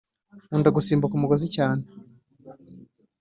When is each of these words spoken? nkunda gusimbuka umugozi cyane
nkunda 0.45 0.69
gusimbuka 0.77 1.13
umugozi 1.15 1.47
cyane 1.55 1.83